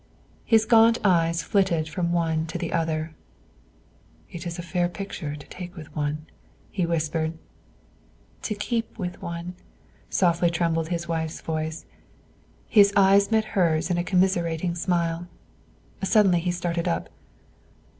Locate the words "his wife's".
10.89-11.41